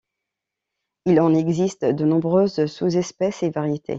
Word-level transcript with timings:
Il 1.05 1.21
en 1.21 1.35
existe 1.35 1.85
de 1.85 2.05
nombreuses 2.05 2.65
sous-espèces 2.65 3.43
et 3.43 3.51
variétés. 3.51 3.89